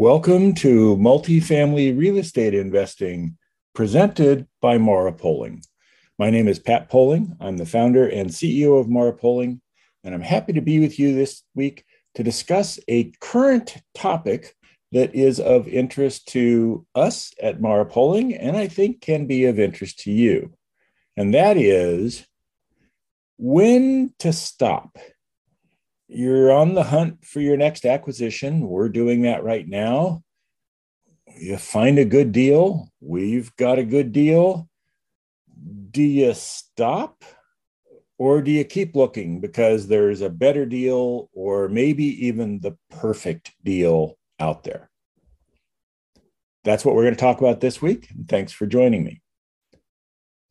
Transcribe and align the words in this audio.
Welcome 0.00 0.54
to 0.54 0.96
Multifamily 0.96 1.94
Real 1.94 2.16
Estate 2.16 2.54
Investing, 2.54 3.36
presented 3.74 4.46
by 4.62 4.78
Mara 4.78 5.12
Poling. 5.12 5.62
My 6.18 6.30
name 6.30 6.48
is 6.48 6.58
Pat 6.58 6.88
Poling. 6.88 7.36
I'm 7.38 7.58
the 7.58 7.66
founder 7.66 8.08
and 8.08 8.30
CEO 8.30 8.80
of 8.80 8.88
Mara 8.88 9.12
Poling, 9.12 9.60
and 10.02 10.14
I'm 10.14 10.22
happy 10.22 10.54
to 10.54 10.62
be 10.62 10.80
with 10.80 10.98
you 10.98 11.14
this 11.14 11.42
week 11.54 11.84
to 12.14 12.22
discuss 12.22 12.80
a 12.88 13.12
current 13.20 13.76
topic 13.94 14.56
that 14.92 15.14
is 15.14 15.38
of 15.38 15.68
interest 15.68 16.28
to 16.28 16.86
us 16.94 17.34
at 17.42 17.60
Mara 17.60 17.84
Poling, 17.84 18.34
and 18.34 18.56
I 18.56 18.68
think 18.68 19.02
can 19.02 19.26
be 19.26 19.44
of 19.44 19.60
interest 19.60 19.98
to 20.04 20.10
you. 20.10 20.54
And 21.14 21.34
that 21.34 21.58
is 21.58 22.26
when 23.36 24.14
to 24.20 24.32
stop 24.32 24.96
you're 26.10 26.50
on 26.50 26.74
the 26.74 26.82
hunt 26.82 27.24
for 27.24 27.40
your 27.40 27.56
next 27.56 27.84
acquisition. 27.86 28.68
We're 28.68 28.88
doing 28.88 29.22
that 29.22 29.44
right 29.44 29.66
now. 29.66 30.22
You 31.38 31.56
find 31.56 31.98
a 31.98 32.04
good 32.04 32.32
deal. 32.32 32.90
We've 33.00 33.54
got 33.56 33.78
a 33.78 33.84
good 33.84 34.12
deal. 34.12 34.68
Do 35.90 36.02
you 36.02 36.34
stop 36.34 37.24
or 38.18 38.42
do 38.42 38.50
you 38.50 38.64
keep 38.64 38.96
looking 38.96 39.40
because 39.40 39.86
there's 39.86 40.20
a 40.20 40.28
better 40.28 40.66
deal 40.66 41.30
or 41.32 41.68
maybe 41.68 42.26
even 42.26 42.60
the 42.60 42.76
perfect 42.90 43.52
deal 43.62 44.18
out 44.40 44.64
there? 44.64 44.90
That's 46.64 46.84
what 46.84 46.94
we're 46.94 47.04
going 47.04 47.14
to 47.14 47.20
talk 47.20 47.40
about 47.40 47.60
this 47.60 47.80
week. 47.80 48.08
Thanks 48.28 48.52
for 48.52 48.66
joining 48.66 49.04
me. 49.04 49.22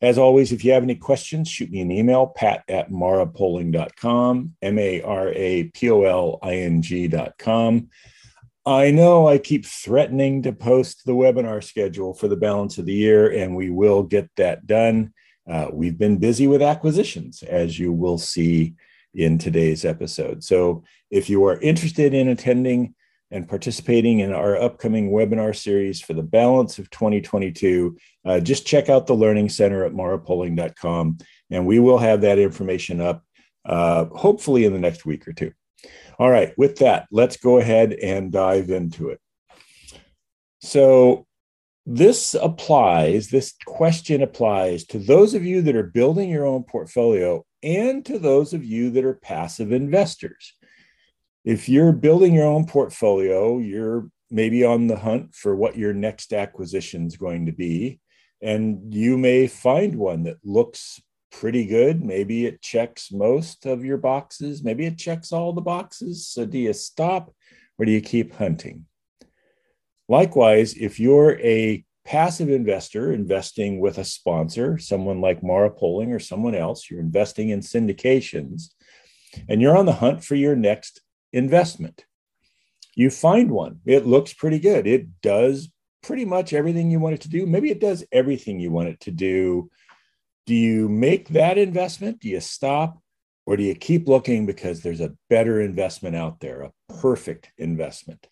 As 0.01 0.17
always, 0.17 0.51
if 0.51 0.63
you 0.63 0.71
have 0.71 0.83
any 0.83 0.95
questions, 0.95 1.49
shoot 1.49 1.69
me 1.69 1.81
an 1.81 1.91
email, 1.91 2.27
pat 2.27 2.63
at 2.69 2.89
marapoling.com, 2.89 4.55
M 4.61 4.79
A 4.79 5.01
R 5.01 5.29
A 5.33 5.63
P 5.63 5.89
O 5.89 6.03
L 6.03 6.39
I 6.41 6.55
N 6.55 6.81
G.com. 6.81 7.89
I 8.65 8.91
know 8.91 9.27
I 9.27 9.39
keep 9.39 9.65
threatening 9.65 10.43
to 10.43 10.53
post 10.53 11.05
the 11.05 11.13
webinar 11.13 11.63
schedule 11.63 12.13
for 12.13 12.27
the 12.27 12.37
balance 12.37 12.77
of 12.77 12.85
the 12.85 12.93
year, 12.93 13.31
and 13.31 13.55
we 13.55 13.69
will 13.69 14.03
get 14.03 14.29
that 14.37 14.67
done. 14.67 15.13
Uh, 15.49 15.67
we've 15.73 15.97
been 15.97 16.17
busy 16.17 16.47
with 16.47 16.61
acquisitions, 16.61 17.41
as 17.43 17.79
you 17.79 17.91
will 17.91 18.17
see 18.17 18.75
in 19.15 19.37
today's 19.37 19.85
episode. 19.85 20.43
So 20.43 20.83
if 21.09 21.29
you 21.29 21.43
are 21.45 21.59
interested 21.59 22.13
in 22.13 22.27
attending, 22.27 22.93
and 23.31 23.47
participating 23.47 24.19
in 24.19 24.33
our 24.33 24.57
upcoming 24.57 25.11
webinar 25.11 25.55
series 25.55 26.01
for 26.01 26.13
the 26.13 26.23
balance 26.23 26.79
of 26.79 26.89
2022, 26.89 27.97
uh, 28.25 28.39
just 28.39 28.65
check 28.65 28.89
out 28.89 29.07
the 29.07 29.13
Learning 29.13 29.49
Center 29.49 29.85
at 29.85 29.93
marapoling.com, 29.93 31.17
and 31.51 31.65
we 31.65 31.79
will 31.79 31.99
have 31.99 32.21
that 32.21 32.39
information 32.39 33.01
up 33.01 33.23
uh, 33.65 34.05
hopefully 34.05 34.65
in 34.65 34.73
the 34.73 34.79
next 34.79 35.05
week 35.05 35.27
or 35.27 35.33
two. 35.33 35.51
All 36.17 36.29
right, 36.29 36.53
with 36.57 36.77
that, 36.79 37.07
let's 37.11 37.37
go 37.37 37.59
ahead 37.59 37.93
and 37.93 38.31
dive 38.31 38.69
into 38.69 39.09
it. 39.09 39.19
So, 40.61 41.25
this 41.85 42.35
applies, 42.35 43.29
this 43.29 43.55
question 43.65 44.21
applies 44.21 44.85
to 44.87 44.99
those 44.99 45.33
of 45.33 45.43
you 45.43 45.61
that 45.63 45.75
are 45.75 45.83
building 45.83 46.29
your 46.29 46.45
own 46.45 46.63
portfolio 46.63 47.43
and 47.63 48.05
to 48.05 48.19
those 48.19 48.53
of 48.53 48.63
you 48.63 48.91
that 48.91 49.05
are 49.05 49.15
passive 49.15 49.71
investors 49.71 50.53
if 51.43 51.69
you're 51.69 51.91
building 51.91 52.33
your 52.33 52.47
own 52.47 52.65
portfolio, 52.65 53.59
you're 53.59 54.09
maybe 54.29 54.63
on 54.63 54.87
the 54.87 54.97
hunt 54.97 55.33
for 55.33 55.55
what 55.55 55.77
your 55.77 55.93
next 55.93 56.33
acquisition 56.33 57.07
is 57.07 57.17
going 57.17 57.45
to 57.45 57.51
be. 57.51 57.99
And 58.41 58.93
you 58.93 59.17
may 59.17 59.47
find 59.47 59.95
one 59.95 60.23
that 60.23 60.37
looks 60.43 61.01
pretty 61.31 61.65
good. 61.65 62.03
Maybe 62.03 62.45
it 62.45 62.61
checks 62.61 63.11
most 63.11 63.65
of 63.65 63.83
your 63.83 63.97
boxes. 63.97 64.63
Maybe 64.63 64.85
it 64.85 64.97
checks 64.97 65.31
all 65.31 65.53
the 65.53 65.61
boxes. 65.61 66.27
So 66.27 66.45
do 66.45 66.57
you 66.57 66.73
stop 66.73 67.33
or 67.77 67.85
do 67.85 67.91
you 67.91 68.01
keep 68.01 68.33
hunting? 68.33 68.85
Likewise, 70.07 70.73
if 70.73 70.99
you're 70.99 71.39
a 71.39 71.85
passive 72.05 72.49
investor 72.49 73.11
investing 73.11 73.79
with 73.79 73.99
a 73.99 74.03
sponsor, 74.03 74.77
someone 74.79 75.21
like 75.21 75.43
Mara 75.43 75.69
Poling 75.69 76.11
or 76.11 76.19
someone 76.19 76.55
else, 76.55 76.89
you're 76.89 76.99
investing 76.99 77.49
in 77.49 77.59
syndications, 77.59 78.69
and 79.47 79.61
you're 79.61 79.77
on 79.77 79.85
the 79.85 79.93
hunt 79.93 80.23
for 80.23 80.33
your 80.33 80.55
next 80.55 81.01
investment. 81.33 82.05
You 82.95 83.09
find 83.09 83.51
one, 83.51 83.79
it 83.85 84.05
looks 84.05 84.33
pretty 84.33 84.59
good. 84.59 84.87
It 84.87 85.21
does 85.21 85.69
pretty 86.01 86.25
much 86.25 86.53
everything 86.53 86.91
you 86.91 86.99
want 86.99 87.15
it 87.15 87.21
to 87.21 87.29
do. 87.29 87.45
Maybe 87.45 87.71
it 87.71 87.79
does 87.79 88.03
everything 88.11 88.59
you 88.59 88.71
want 88.71 88.89
it 88.89 88.99
to 89.01 89.11
do. 89.11 89.69
Do 90.45 90.55
you 90.55 90.89
make 90.89 91.29
that 91.29 91.57
investment? 91.57 92.19
Do 92.19 92.29
you 92.29 92.39
stop? 92.39 92.99
Or 93.45 93.57
do 93.57 93.63
you 93.63 93.73
keep 93.75 94.07
looking 94.07 94.45
because 94.45 94.81
there's 94.81 95.01
a 95.01 95.15
better 95.29 95.59
investment 95.61 96.15
out 96.15 96.39
there, 96.39 96.61
a 96.61 96.71
perfect 96.99 97.51
investment? 97.57 98.27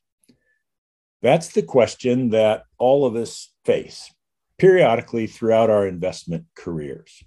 That's 1.22 1.50
the 1.50 1.64
question 1.64 2.30
that 2.30 2.64
all 2.78 3.06
of 3.06 3.16
us 3.16 3.52
face 3.66 4.14
periodically 4.58 5.28
throughout 5.28 5.70
our 5.70 5.88
investment 5.88 6.46
careers. 6.56 7.24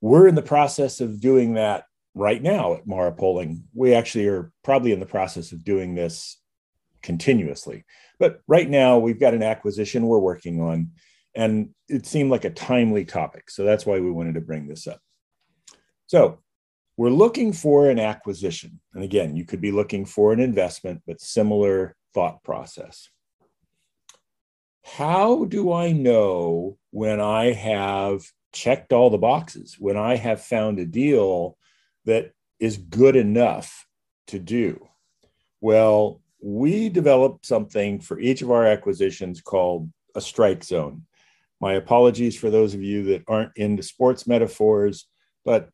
We're 0.00 0.26
in 0.26 0.34
the 0.34 0.42
process 0.42 1.00
of 1.00 1.20
doing 1.20 1.54
that 1.54 1.84
right 2.14 2.42
now 2.42 2.74
at 2.74 2.86
Mara 2.86 3.12
Poling. 3.12 3.64
We 3.74 3.94
actually 3.94 4.26
are 4.28 4.52
probably 4.64 4.92
in 4.92 5.00
the 5.00 5.06
process 5.06 5.52
of 5.52 5.64
doing 5.64 5.94
this 5.94 6.38
continuously. 7.02 7.84
But 8.18 8.40
right 8.46 8.68
now, 8.68 8.98
we've 8.98 9.20
got 9.20 9.34
an 9.34 9.42
acquisition 9.42 10.06
we're 10.06 10.18
working 10.18 10.60
on, 10.60 10.90
and 11.34 11.70
it 11.88 12.06
seemed 12.06 12.30
like 12.30 12.44
a 12.44 12.50
timely 12.50 13.04
topic. 13.04 13.50
So 13.50 13.64
that's 13.64 13.86
why 13.86 14.00
we 14.00 14.10
wanted 14.10 14.34
to 14.34 14.40
bring 14.40 14.68
this 14.68 14.86
up. 14.86 15.00
So 16.06 16.40
we're 16.96 17.10
looking 17.10 17.52
for 17.52 17.88
an 17.88 17.98
acquisition. 17.98 18.80
And 18.92 19.02
again, 19.02 19.36
you 19.36 19.44
could 19.44 19.60
be 19.60 19.72
looking 19.72 20.04
for 20.04 20.32
an 20.32 20.40
investment, 20.40 21.02
but 21.06 21.20
similar 21.20 21.96
thought 22.12 22.42
process. 22.42 23.08
How 24.84 25.44
do 25.44 25.72
I 25.72 25.92
know 25.92 26.76
when 26.90 27.20
I 27.20 27.52
have 27.52 28.22
checked 28.52 28.92
all 28.92 29.08
the 29.08 29.18
boxes, 29.18 29.76
when 29.78 29.96
I 29.96 30.16
have 30.16 30.42
found 30.42 30.78
a 30.78 30.84
deal 30.84 31.56
that 32.04 32.32
is 32.58 32.76
good 32.76 33.16
enough 33.16 33.86
to 34.28 34.38
do? 34.38 34.88
Well, 35.60 36.20
we 36.42 36.88
developed 36.88 37.46
something 37.46 38.00
for 38.00 38.18
each 38.18 38.42
of 38.42 38.50
our 38.50 38.66
acquisitions 38.66 39.40
called 39.40 39.90
a 40.14 40.20
strike 40.20 40.64
zone. 40.64 41.02
My 41.60 41.74
apologies 41.74 42.38
for 42.38 42.50
those 42.50 42.74
of 42.74 42.82
you 42.82 43.04
that 43.04 43.24
aren't 43.28 43.56
into 43.56 43.82
sports 43.82 44.26
metaphors, 44.26 45.06
but 45.44 45.68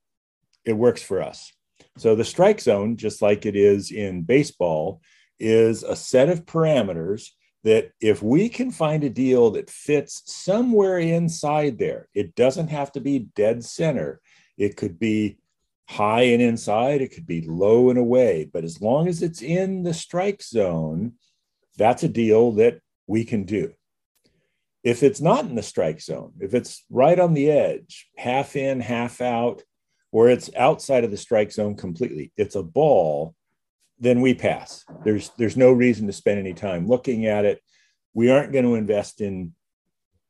it 0.64 0.72
works 0.72 1.02
for 1.02 1.22
us. 1.22 1.52
So, 1.98 2.14
the 2.14 2.24
strike 2.24 2.60
zone, 2.60 2.96
just 2.96 3.22
like 3.22 3.46
it 3.46 3.56
is 3.56 3.92
in 3.92 4.22
baseball, 4.22 5.00
is 5.38 5.82
a 5.82 5.94
set 5.94 6.28
of 6.28 6.44
parameters 6.44 7.28
that 7.64 7.90
if 8.00 8.22
we 8.22 8.48
can 8.48 8.70
find 8.70 9.04
a 9.04 9.10
deal 9.10 9.50
that 9.50 9.70
fits 9.70 10.22
somewhere 10.26 10.98
inside 10.98 11.78
there, 11.78 12.08
it 12.14 12.34
doesn't 12.34 12.68
have 12.68 12.92
to 12.92 13.00
be 13.00 13.28
dead 13.34 13.64
center. 13.64 14.20
It 14.56 14.76
could 14.76 14.98
be 14.98 15.38
high 15.88 16.22
and 16.22 16.42
inside, 16.42 17.00
it 17.00 17.12
could 17.12 17.26
be 17.26 17.42
low 17.42 17.90
and 17.90 17.98
away. 17.98 18.48
But 18.52 18.64
as 18.64 18.80
long 18.80 19.08
as 19.08 19.22
it's 19.22 19.42
in 19.42 19.82
the 19.82 19.94
strike 19.94 20.42
zone, 20.42 21.12
that's 21.76 22.02
a 22.02 22.08
deal 22.08 22.52
that 22.52 22.80
we 23.06 23.24
can 23.24 23.44
do. 23.44 23.72
If 24.82 25.02
it's 25.02 25.20
not 25.20 25.44
in 25.44 25.54
the 25.54 25.62
strike 25.62 26.00
zone, 26.00 26.32
if 26.40 26.54
it's 26.54 26.84
right 26.90 27.18
on 27.18 27.34
the 27.34 27.50
edge, 27.50 28.08
half 28.16 28.56
in, 28.56 28.80
half 28.80 29.20
out, 29.20 29.62
or 30.12 30.28
it's 30.28 30.50
outside 30.56 31.04
of 31.04 31.10
the 31.10 31.16
strike 31.16 31.52
zone 31.52 31.76
completely, 31.76 32.32
it's 32.36 32.54
a 32.54 32.62
ball, 32.62 33.34
then 33.98 34.20
we 34.20 34.34
pass. 34.34 34.84
There's 35.04 35.30
there's 35.38 35.56
no 35.56 35.72
reason 35.72 36.06
to 36.06 36.12
spend 36.12 36.38
any 36.38 36.52
time 36.52 36.86
looking 36.86 37.26
at 37.26 37.44
it. 37.44 37.60
We 38.14 38.30
aren't 38.30 38.52
going 38.52 38.64
to 38.64 38.74
invest 38.74 39.20
in 39.20 39.52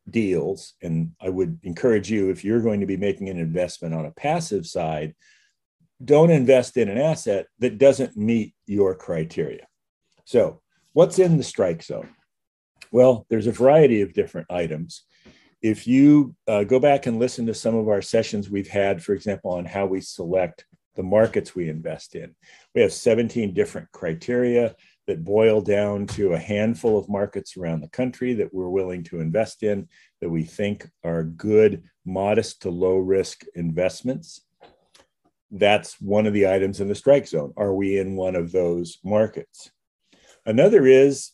deals 0.09 0.75
and 0.83 1.13
I 1.21 1.29
would 1.29 1.59
encourage 1.65 2.11
you 2.11 2.31
if 2.31 2.45
you're 2.45 2.61
going 2.61 2.81
to 2.81 2.87
be 2.87 2.97
making 2.97 3.29
an 3.29 3.39
investment 3.39 3.93
on 3.93 4.07
a 4.07 4.13
passive 4.13 4.67
side 4.67 5.15
don't 6.05 6.31
invest 6.31 6.77
in 6.77 6.89
an 6.89 6.99
asset 6.99 7.47
that 7.59 7.79
doesn't 7.79 8.17
meet 8.17 8.55
your 8.67 8.95
criteria. 8.95 9.67
So, 10.25 10.61
what's 10.93 11.19
in 11.19 11.37
the 11.37 11.45
strike 11.45 11.83
zone? 11.83 12.11
Well, 12.93 13.27
there's 13.29 13.47
a 13.47 13.53
variety 13.53 14.03
of 14.03 14.13
different 14.13 14.49
items. 14.51 15.03
If 15.63 15.87
you 15.87 16.35
uh, 16.47 16.65
go 16.65 16.79
back 16.79 17.07
and 17.07 17.19
listen 17.19 17.47
to 17.47 17.55
some 17.55 17.75
of 17.75 17.89
our 17.89 18.03
sessions 18.03 18.51
we've 18.51 18.69
had, 18.69 19.03
for 19.03 19.13
example, 19.13 19.53
on 19.53 19.65
how 19.65 19.87
we 19.87 20.01
select 20.01 20.67
the 20.95 21.03
markets 21.03 21.55
we 21.55 21.69
invest 21.69 22.15
in, 22.15 22.35
we 22.75 22.83
have 22.83 22.93
17 22.93 23.55
different 23.55 23.91
criteria 23.93 24.75
that 25.07 25.25
boil 25.25 25.61
down 25.61 26.07
to 26.07 26.33
a 26.33 26.39
handful 26.39 26.99
of 26.99 27.09
markets 27.09 27.57
around 27.57 27.81
the 27.81 27.89
country 27.89 28.35
that 28.35 28.53
we're 28.53 28.69
willing 28.69 29.03
to 29.05 29.21
invest 29.21 29.63
in 29.63 29.89
that 30.21 30.29
we 30.29 30.43
think 30.43 30.89
are 31.05 31.23
good, 31.23 31.85
modest 32.05 32.63
to 32.63 32.71
low 32.71 32.99
risk 32.99 33.45
investments 33.55 34.46
that's 35.51 36.01
one 36.01 36.27
of 36.27 36.33
the 36.33 36.49
items 36.49 36.81
in 36.81 36.89
the 36.89 36.95
strike 36.95 37.27
zone. 37.27 37.53
Are 37.57 37.73
we 37.73 37.99
in 37.99 38.17
one 38.17 38.35
of 38.35 38.53
those 38.53 38.99
markets? 39.05 39.71
Another 40.45 40.87
is 40.87 41.33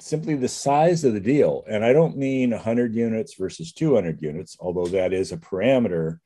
simply 0.00 0.34
the 0.34 0.48
size 0.48 1.04
of 1.04 1.14
the 1.14 1.20
deal. 1.20 1.64
And 1.68 1.84
I 1.84 1.92
don't 1.92 2.16
mean 2.16 2.50
100 2.50 2.94
units 2.94 3.34
versus 3.34 3.72
200 3.72 4.20
units, 4.20 4.56
although 4.60 4.86
that 4.88 5.12
is 5.12 5.32
a 5.32 5.36
parameter. 5.36 6.18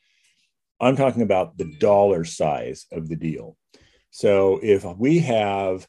I'm 0.80 0.96
talking 0.96 1.22
about 1.22 1.58
the 1.58 1.74
dollar 1.78 2.24
size 2.24 2.86
of 2.90 3.08
the 3.08 3.16
deal. 3.16 3.56
So 4.10 4.60
if 4.62 4.84
we 4.84 5.18
have 5.20 5.86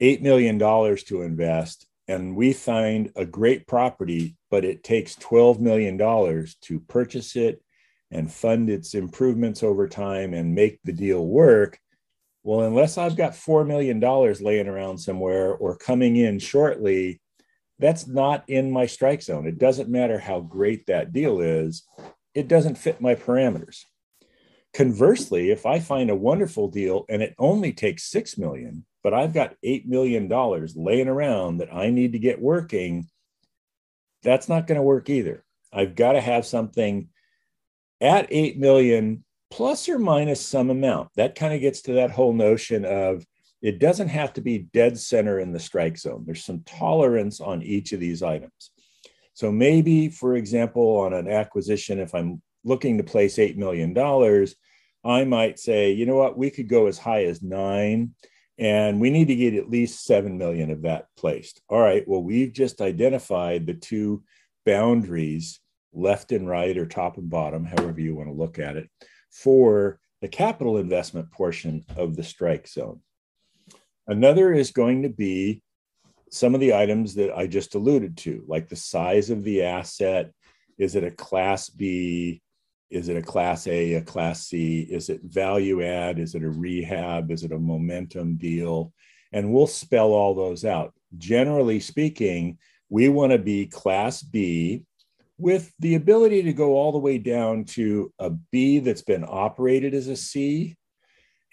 $8 0.00 0.22
million 0.22 0.58
to 0.60 1.22
invest 1.22 1.86
and 2.06 2.36
we 2.36 2.52
find 2.52 3.10
a 3.16 3.26
great 3.26 3.66
property, 3.66 4.36
but 4.50 4.64
it 4.64 4.84
takes 4.84 5.16
$12 5.16 5.58
million 5.58 5.98
to 5.98 6.80
purchase 6.88 7.36
it 7.36 7.62
and 8.10 8.32
fund 8.32 8.70
its 8.70 8.94
improvements 8.94 9.62
over 9.62 9.86
time 9.88 10.34
and 10.34 10.54
make 10.54 10.80
the 10.84 10.92
deal 10.92 11.26
work. 11.26 11.78
Well, 12.42 12.62
unless 12.62 12.96
I've 12.96 13.16
got 13.16 13.32
$4 13.32 13.66
million 13.66 14.00
laying 14.00 14.68
around 14.68 14.98
somewhere 14.98 15.54
or 15.54 15.76
coming 15.76 16.16
in 16.16 16.38
shortly, 16.38 17.20
that's 17.78 18.06
not 18.06 18.44
in 18.48 18.70
my 18.70 18.86
strike 18.86 19.22
zone. 19.22 19.46
It 19.46 19.58
doesn't 19.58 19.88
matter 19.88 20.18
how 20.18 20.40
great 20.40 20.86
that 20.86 21.12
deal 21.12 21.40
is, 21.40 21.84
it 22.34 22.48
doesn't 22.48 22.78
fit 22.78 23.00
my 23.00 23.14
parameters. 23.14 23.84
Conversely, 24.74 25.50
if 25.50 25.66
I 25.66 25.80
find 25.80 26.10
a 26.10 26.16
wonderful 26.16 26.68
deal 26.68 27.04
and 27.08 27.22
it 27.22 27.34
only 27.38 27.72
takes 27.72 28.10
6 28.10 28.38
million, 28.38 28.84
but 29.02 29.14
I've 29.14 29.32
got 29.32 29.56
$8 29.64 29.86
million 29.86 30.28
laying 30.76 31.08
around 31.08 31.58
that 31.58 31.72
I 31.72 31.90
need 31.90 32.12
to 32.12 32.18
get 32.18 32.40
working, 32.40 33.08
that's 34.22 34.48
not 34.48 34.66
going 34.66 34.76
to 34.76 34.82
work 34.82 35.08
either. 35.08 35.44
I've 35.72 35.94
got 35.94 36.12
to 36.12 36.20
have 36.20 36.46
something 36.46 37.08
at 38.00 38.26
8 38.30 38.58
million 38.58 39.24
plus 39.50 39.88
or 39.88 39.98
minus 39.98 40.44
some 40.44 40.70
amount. 40.70 41.08
That 41.16 41.34
kind 41.34 41.54
of 41.54 41.60
gets 41.60 41.82
to 41.82 41.92
that 41.94 42.10
whole 42.10 42.32
notion 42.32 42.84
of 42.84 43.24
it 43.60 43.80
doesn't 43.80 44.08
have 44.08 44.32
to 44.34 44.40
be 44.40 44.68
dead 44.72 44.98
center 44.98 45.40
in 45.40 45.52
the 45.52 45.58
strike 45.58 45.98
zone. 45.98 46.24
There's 46.24 46.44
some 46.44 46.62
tolerance 46.64 47.40
on 47.40 47.62
each 47.62 47.92
of 47.92 48.00
these 48.00 48.22
items. 48.22 48.70
So 49.34 49.50
maybe, 49.50 50.08
for 50.08 50.36
example, 50.36 50.98
on 50.98 51.12
an 51.12 51.28
acquisition, 51.28 51.98
if 51.98 52.14
I'm 52.14 52.42
looking 52.64 52.98
to 52.98 53.04
place 53.04 53.36
$8 53.36 53.56
million, 53.56 53.96
I 55.04 55.24
might 55.24 55.58
say, 55.58 55.92
you 55.92 56.06
know 56.06 56.16
what, 56.16 56.38
we 56.38 56.50
could 56.50 56.68
go 56.68 56.86
as 56.86 56.98
high 56.98 57.24
as 57.24 57.42
nine 57.42 58.14
and 58.58 59.00
we 59.00 59.10
need 59.10 59.28
to 59.28 59.36
get 59.36 59.54
at 59.54 59.70
least 59.70 60.04
7 60.04 60.36
million 60.36 60.70
of 60.70 60.82
that 60.82 61.06
placed. 61.16 61.60
All 61.68 61.80
right, 61.80 62.06
well, 62.06 62.22
we've 62.22 62.52
just 62.52 62.80
identified 62.80 63.66
the 63.66 63.74
two 63.74 64.24
boundaries, 64.66 65.60
left 65.98 66.32
and 66.32 66.48
right, 66.48 66.76
or 66.76 66.86
top 66.86 67.18
and 67.18 67.28
bottom, 67.28 67.64
however 67.64 68.00
you 68.00 68.14
want 68.14 68.28
to 68.28 68.34
look 68.34 68.58
at 68.58 68.76
it, 68.76 68.88
for 69.30 69.98
the 70.20 70.28
capital 70.28 70.78
investment 70.78 71.30
portion 71.30 71.84
of 71.96 72.16
the 72.16 72.22
strike 72.22 72.66
zone. 72.66 73.00
Another 74.06 74.52
is 74.52 74.70
going 74.70 75.02
to 75.02 75.08
be 75.08 75.62
some 76.30 76.54
of 76.54 76.60
the 76.60 76.74
items 76.74 77.14
that 77.14 77.36
I 77.36 77.46
just 77.46 77.74
alluded 77.74 78.16
to, 78.18 78.44
like 78.46 78.68
the 78.68 78.76
size 78.76 79.30
of 79.30 79.44
the 79.44 79.62
asset. 79.62 80.32
Is 80.78 80.94
it 80.94 81.04
a 81.04 81.10
class 81.10 81.68
B? 81.68 82.42
Is 82.90 83.08
it 83.08 83.16
a 83.16 83.22
class 83.22 83.66
A, 83.66 83.94
a 83.94 84.02
class 84.02 84.46
C? 84.46 84.80
Is 84.80 85.10
it 85.10 85.20
value 85.22 85.82
add? 85.82 86.18
Is 86.18 86.34
it 86.34 86.42
a 86.42 86.50
rehab? 86.50 87.30
Is 87.30 87.44
it 87.44 87.52
a 87.52 87.58
momentum 87.58 88.36
deal? 88.36 88.92
And 89.32 89.52
we'll 89.52 89.66
spell 89.66 90.12
all 90.12 90.34
those 90.34 90.64
out. 90.64 90.94
Generally 91.16 91.80
speaking, 91.80 92.58
we 92.88 93.08
want 93.08 93.32
to 93.32 93.38
be 93.38 93.66
class 93.66 94.22
B 94.22 94.84
with 95.38 95.72
the 95.78 95.94
ability 95.94 96.42
to 96.42 96.52
go 96.52 96.76
all 96.76 96.92
the 96.92 96.98
way 96.98 97.16
down 97.16 97.64
to 97.64 98.12
a 98.18 98.30
B 98.30 98.80
that's 98.80 99.02
been 99.02 99.24
operated 99.26 99.94
as 99.94 100.08
a 100.08 100.16
C 100.16 100.76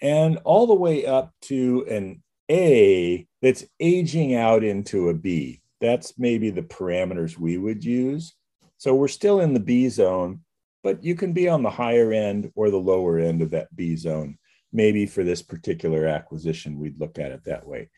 and 0.02 0.38
all 0.38 0.66
the 0.66 0.74
way 0.74 1.06
up 1.06 1.32
to 1.42 1.86
an 1.88 2.22
A 2.50 3.26
that's 3.40 3.64
aging 3.80 4.34
out 4.34 4.64
into 4.64 5.08
a 5.08 5.14
B. 5.14 5.62
That's 5.80 6.18
maybe 6.18 6.50
the 6.50 6.62
parameters 6.62 7.38
we 7.38 7.58
would 7.58 7.84
use. 7.84 8.34
So 8.78 8.94
we're 8.94 9.08
still 9.08 9.40
in 9.40 9.54
the 9.54 9.60
B 9.60 9.88
zone, 9.88 10.40
but 10.82 11.02
you 11.02 11.14
can 11.14 11.32
be 11.32 11.48
on 11.48 11.62
the 11.62 11.70
higher 11.70 12.12
end 12.12 12.50
or 12.54 12.70
the 12.70 12.76
lower 12.76 13.18
end 13.18 13.40
of 13.40 13.50
that 13.50 13.74
B 13.74 13.96
zone. 13.96 14.36
Maybe 14.72 15.06
for 15.06 15.22
this 15.22 15.42
particular 15.42 16.06
acquisition, 16.06 16.78
we'd 16.78 17.00
look 17.00 17.18
at 17.18 17.30
it 17.30 17.44
that 17.44 17.66
way. 17.66 17.88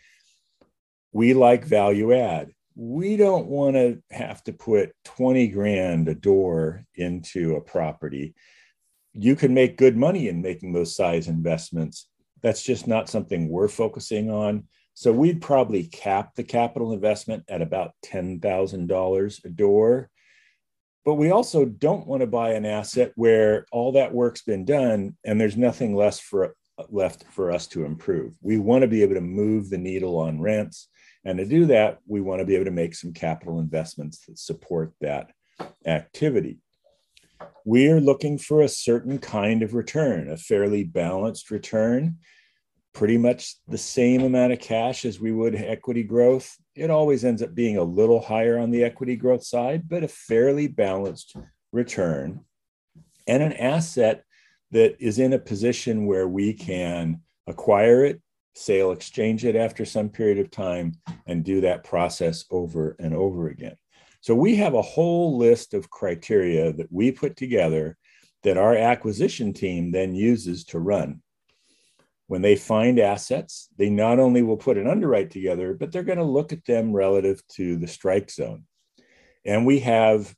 We 1.13 1.35
like 1.35 1.65
value 1.65 2.15
add. 2.15 2.53
We 2.81 3.17
don't 3.17 3.47
want 3.47 3.75
to 3.75 4.01
have 4.13 4.43
to 4.45 4.53
put 4.53 4.93
20 5.05 5.49
grand 5.49 6.09
a 6.09 6.15
door 6.15 6.85
into 6.95 7.57
a 7.57 7.61
property. 7.61 8.35
You 9.15 9.35
can 9.35 9.53
make 9.53 9.77
good 9.77 9.97
money 9.97 10.29
in 10.29 10.41
making 10.41 10.73
those 10.73 10.95
size 10.95 11.27
investments. 11.27 12.09
That's 12.41 12.63
just 12.63 12.87
not 12.87 13.09
something 13.09 13.49
we're 13.49 13.67
focusing 13.67 14.31
on. 14.31 14.69
So 14.95 15.13
we'd 15.13 15.43
probably 15.43 15.85
cap 15.89 16.37
the 16.37 16.45
capital 16.45 16.93
investment 16.93 17.45
at 17.49 17.63
about 17.63 17.93
$10,000 18.07 19.45
a 19.45 19.49
door 19.49 20.11
but 21.09 21.15
we 21.15 21.31
also 21.31 21.65
don't 21.65 22.07
want 22.07 22.21
to 22.21 22.27
buy 22.27 22.51
an 22.51 22.67
asset 22.67 23.13
where 23.15 23.65
all 23.73 23.93
that 23.93 24.13
work's 24.13 24.43
been 24.43 24.67
done 24.67 25.17
and 25.25 25.41
there's 25.41 25.57
nothing 25.57 25.97
less 25.97 26.21
for 26.21 26.55
left 26.91 27.25
for 27.31 27.51
us 27.51 27.67
to 27.69 27.87
improve. 27.87 28.35
We 28.43 28.59
want 28.59 28.83
to 28.83 28.89
be 28.89 29.03
able 29.03 29.15
to 29.15 29.23
move 29.23 29.71
the 29.71 29.79
needle 29.79 30.19
on 30.19 30.39
rents. 30.39 30.89
And 31.29 31.37
to 31.37 31.45
do 31.45 31.67
that, 31.67 31.99
we 32.07 32.23
want 32.23 32.39
to 32.39 32.47
be 32.47 32.55
able 32.55 32.65
to 32.65 32.71
make 32.71 32.95
some 32.95 33.13
capital 33.13 33.61
investments 33.61 34.25
that 34.27 34.39
support 34.39 34.95
that 35.03 35.31
activity. 35.85 36.59
We 37.67 37.89
are 37.89 38.01
looking 38.01 38.39
for 38.39 38.63
a 38.63 38.69
certain 38.69 39.19
kind 39.19 39.63
of 39.63 39.75
return, 39.75 40.31
a 40.31 40.39
fairly 40.39 40.85
balanced 40.85 41.51
return 41.51 42.17
pretty 42.95 43.19
much 43.19 43.57
the 43.69 43.77
same 43.77 44.23
amount 44.23 44.55
of 44.55 44.59
cash 44.59 45.05
as 45.05 45.21
we 45.21 45.31
would 45.31 45.55
equity 45.55 46.03
growth. 46.03 46.57
It 46.75 46.89
always 46.89 47.27
ends 47.27 47.43
up 47.43 47.55
being 47.55 47.77
a 47.77 47.85
little 47.85 48.21
higher 48.21 48.59
on 48.59 48.71
the 48.71 48.83
equity 48.83 49.15
growth 49.15 49.45
side, 49.45 49.87
but 49.87 50.03
a 50.03 50.09
fairly 50.09 50.67
balanced 50.67 51.37
return 51.73 52.41
and 53.27 53.43
an 53.43 53.53
asset 53.53 54.25
that 54.71 54.97
is 54.99 55.19
in 55.19 55.35
a 55.35 55.39
position 55.39 56.07
where 56.07 56.27
we 56.27 56.55
can 56.55 57.21
acquire 57.47 58.07
it, 58.07 58.23
sale 58.55 58.93
exchange 58.93 59.45
it 59.45 59.57
after 59.57 59.85
some 59.85 60.09
period 60.09 60.39
of 60.39 60.51
time, 60.51 60.93
and 61.27 61.45
do 61.45 61.61
that 61.61 61.85
process 61.85 62.45
over 62.51 62.97
and 62.99 63.15
over 63.15 63.49
again. 63.49 63.77
So 64.21 64.35
we 64.35 64.57
have 64.57 64.75
a 64.75 64.83
whole 64.83 65.39
list 65.39 65.75
of 65.75 65.91
criteria 65.91 66.73
that 66.73 66.91
we 66.91 67.13
put 67.13 67.37
together 67.37 67.97
that 68.43 68.57
our 68.57 68.75
acquisition 68.75 69.53
team 69.53 69.93
then 69.93 70.15
uses 70.15 70.65
to 70.65 70.79
run 70.79 71.23
when 72.29 72.43
they 72.43 72.57
find 72.57 73.01
assets, 73.01 73.69
they 73.77 73.89
not 73.89 74.21
only 74.21 74.43
will 74.43 74.59
put 74.59 74.77
an 74.77 74.87
underwrite 74.87 75.31
together, 75.31 75.75
but 75.75 75.91
they're 75.91 76.03
going 76.03 76.19
to 76.19 76.25
look 76.25 76.53
at 76.53 76.65
them 76.67 76.93
relative 76.93 77.43
to 77.49 77.77
the 77.77 77.89
strike 77.89 78.31
zone. 78.31 78.65
And 79.47 79.67
we 79.67 79.81
have 79.81 80.35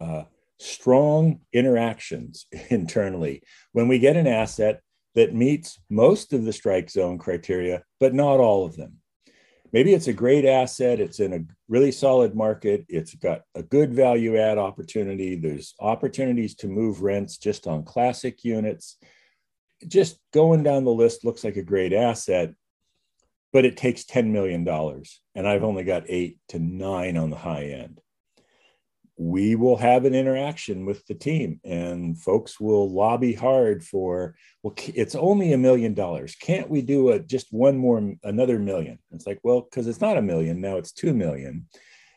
uh, 0.00 0.24
strong 0.58 1.40
interactions 1.52 2.46
internally. 2.68 3.42
When 3.72 3.86
we 3.86 4.00
get 4.00 4.16
an 4.16 4.26
asset 4.26 4.80
that 5.14 5.34
meets 5.34 5.78
most 5.88 6.32
of 6.32 6.44
the 6.44 6.52
strike 6.52 6.90
zone 6.90 7.18
criteria, 7.18 7.82
but 7.98 8.14
not 8.14 8.38
all 8.38 8.64
of 8.64 8.76
them. 8.76 8.96
Maybe 9.72 9.94
it's 9.94 10.08
a 10.08 10.12
great 10.12 10.44
asset, 10.44 10.98
it's 10.98 11.20
in 11.20 11.32
a 11.32 11.44
really 11.68 11.92
solid 11.92 12.34
market, 12.34 12.84
it's 12.88 13.14
got 13.14 13.42
a 13.54 13.62
good 13.62 13.94
value 13.94 14.36
add 14.36 14.58
opportunity, 14.58 15.36
there's 15.36 15.74
opportunities 15.78 16.54
to 16.56 16.68
move 16.68 17.02
rents 17.02 17.38
just 17.38 17.66
on 17.66 17.84
classic 17.84 18.44
units 18.44 18.96
just 19.86 20.18
going 20.32 20.62
down 20.62 20.84
the 20.84 20.90
list 20.90 21.24
looks 21.24 21.44
like 21.44 21.56
a 21.56 21.62
great 21.62 21.92
asset, 21.92 22.54
but 23.52 23.64
it 23.64 23.76
takes 23.76 24.04
$10 24.04 24.26
million. 24.26 24.66
And 25.34 25.48
I've 25.48 25.64
only 25.64 25.84
got 25.84 26.04
eight 26.08 26.38
to 26.48 26.58
nine 26.58 27.16
on 27.16 27.30
the 27.30 27.36
high 27.36 27.64
end. 27.64 28.00
We 29.22 29.54
will 29.54 29.76
have 29.76 30.06
an 30.06 30.14
interaction 30.14 30.86
with 30.86 31.06
the 31.06 31.14
team, 31.14 31.60
and 31.62 32.18
folks 32.18 32.58
will 32.58 32.90
lobby 32.90 33.34
hard 33.34 33.84
for, 33.84 34.34
well, 34.62 34.74
it's 34.94 35.14
only 35.14 35.52
a 35.52 35.58
million 35.58 35.92
dollars. 35.92 36.34
Can't 36.36 36.70
we 36.70 36.80
do 36.80 37.10
a, 37.10 37.18
just 37.18 37.52
one 37.52 37.76
more, 37.76 38.14
another 38.24 38.58
million? 38.58 38.98
It's 39.12 39.26
like, 39.26 39.38
well, 39.42 39.60
because 39.60 39.86
it's 39.88 40.00
not 40.00 40.16
a 40.16 40.22
million, 40.22 40.62
now 40.62 40.78
it's 40.78 40.90
two 40.90 41.12
million. 41.12 41.66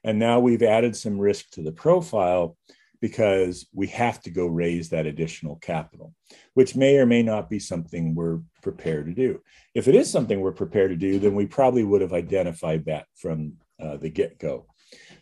And 0.05 0.17
now 0.17 0.39
we've 0.39 0.63
added 0.63 0.95
some 0.95 1.19
risk 1.19 1.49
to 1.51 1.61
the 1.61 1.73
profile 1.73 2.55
because 3.01 3.67
we 3.73 3.87
have 3.87 4.21
to 4.21 4.29
go 4.29 4.47
raise 4.47 4.87
that 4.91 5.05
additional 5.05 5.57
capital, 5.57 6.13
which 6.53 6.73
may 6.73 6.95
or 6.95 7.05
may 7.05 7.21
not 7.21 7.49
be 7.49 7.59
something 7.59 8.15
we're 8.15 8.39
prepared 8.61 9.07
to 9.07 9.13
do. 9.13 9.41
If 9.75 9.89
it 9.89 9.95
is 9.95 10.09
something 10.09 10.39
we're 10.39 10.53
prepared 10.53 10.91
to 10.91 10.95
do, 10.95 11.19
then 11.19 11.35
we 11.35 11.47
probably 11.47 11.83
would 11.83 11.99
have 11.99 12.13
identified 12.13 12.85
that 12.85 13.07
from 13.17 13.55
uh, 13.77 13.97
the 13.97 14.09
get 14.09 14.39
go. 14.39 14.67